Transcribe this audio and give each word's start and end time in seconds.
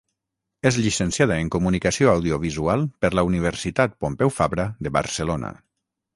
És 0.69 0.77
llicenciada 0.85 1.37
en 1.41 1.51
Comunicació 1.55 2.09
audiovisual 2.13 2.87
per 3.05 3.13
la 3.19 3.25
Universitat 3.29 3.95
Pompeu 4.07 4.35
Fabra 4.41 4.69
de 4.89 4.95
Barcelona. 4.99 5.55